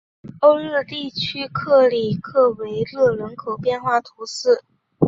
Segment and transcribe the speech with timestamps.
[0.39, 4.63] 欧日地区克里克维勒人口变化图示